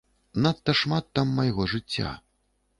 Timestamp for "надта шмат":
0.45-1.05